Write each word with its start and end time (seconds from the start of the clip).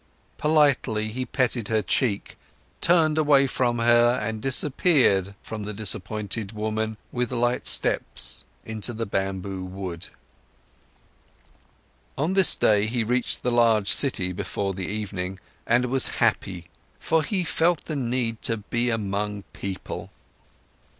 Politely, 0.39 1.09
he 1.09 1.27
petted 1.27 1.67
her 1.67 1.83
cheek, 1.83 2.35
turned 2.81 3.19
away 3.19 3.45
from 3.45 3.77
her 3.77 4.17
and 4.19 4.41
disappeared 4.41 5.27
away 5.27 5.35
from 5.43 5.61
the 5.61 5.75
disappointed 5.75 6.53
woman 6.53 6.97
with 7.11 7.31
light 7.31 7.67
steps 7.67 8.43
into 8.65 8.93
the 8.93 9.05
bamboo 9.05 9.63
wood. 9.63 10.07
On 12.17 12.33
this 12.33 12.55
day, 12.55 12.87
he 12.87 13.03
reached 13.03 13.43
the 13.43 13.51
large 13.51 13.91
city 13.93 14.31
before 14.31 14.73
the 14.73 14.87
evening, 14.87 15.39
and 15.67 15.85
was 15.85 16.07
happy, 16.17 16.65
for 16.99 17.21
he 17.21 17.43
felt 17.43 17.83
the 17.83 17.95
need 17.95 18.41
to 18.41 18.57
be 18.57 18.89
among 18.89 19.43
people. 19.53 20.09